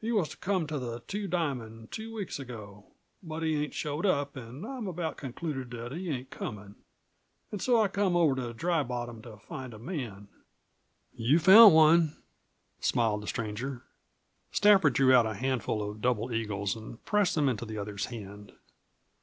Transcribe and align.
He 0.00 0.10
was 0.10 0.30
to 0.30 0.38
come 0.38 0.66
to 0.68 0.78
the 0.78 1.00
Two 1.00 1.28
Diamond 1.28 1.90
two 1.92 2.14
weeks 2.14 2.38
ago. 2.38 2.86
But 3.22 3.42
he 3.42 3.62
ain't 3.62 3.74
showed 3.74 4.06
up, 4.06 4.34
an' 4.34 4.64
I've 4.64 4.86
about 4.86 5.18
concluded 5.18 5.70
that 5.72 5.92
he 5.92 6.08
ain't 6.08 6.30
comin'. 6.30 6.76
An' 7.52 7.58
so 7.58 7.82
I 7.82 7.88
come 7.88 8.16
over 8.16 8.34
to 8.36 8.54
Dry 8.54 8.82
Bottom 8.82 9.20
to 9.20 9.36
find 9.36 9.74
a 9.74 9.78
man." 9.78 10.28
"You've 11.12 11.42
found 11.42 11.74
one," 11.74 12.16
smiled 12.80 13.22
the 13.22 13.26
stranger. 13.26 13.82
Stafford 14.50 14.94
drew 14.94 15.12
out 15.14 15.26
a 15.26 15.34
handful 15.34 15.82
of 15.82 16.00
double 16.00 16.32
eagles 16.32 16.74
and 16.74 17.04
pressed 17.04 17.34
them 17.34 17.46
into 17.46 17.66
the 17.66 17.76
other's 17.76 18.06
hand. 18.06 18.52